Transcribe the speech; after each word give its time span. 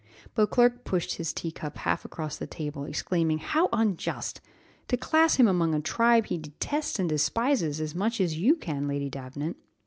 '"Beauclerc 0.35 0.83
pushed 0.83 1.11
away 1.11 1.17
his 1.17 1.31
tea 1.31 1.51
cup 1.51 1.77
half 1.77 2.03
across 2.03 2.35
the 2.35 2.47
table, 2.47 2.85
exclaiming, 2.85 3.37
"How 3.37 3.69
unjust! 3.71 4.41
to 4.87 4.97
class 4.97 5.35
him 5.35 5.47
among 5.47 5.75
a 5.75 5.79
tribe 5.79 6.25
he 6.25 6.39
detests 6.39 6.97
and 6.97 7.07
despises 7.07 7.79
as 7.79 7.93
much 7.93 8.19
as 8.19 8.35
you 8.35 8.55
can, 8.55 8.87
Lady 8.87 9.11
Davenant. 9.11 9.57